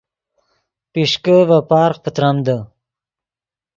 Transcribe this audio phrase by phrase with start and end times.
[0.91, 2.57] پیشکے ڤے پارغ پتریمدے